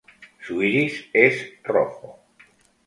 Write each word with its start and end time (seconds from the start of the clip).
Su 0.41 0.63
iris 0.63 0.99
es 1.13 1.51
rojo. 1.63 2.17